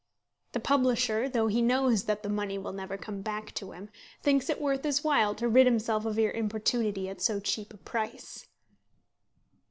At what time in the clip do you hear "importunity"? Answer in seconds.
6.31-7.07